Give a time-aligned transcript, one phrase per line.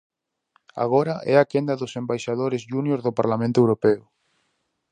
[0.83, 4.03] Agora é a quenda dos embaixadores júnior do Parlamento Europeo.